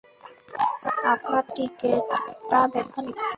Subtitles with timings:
[1.11, 3.25] আপনার টিকেটটা দেখান একটু।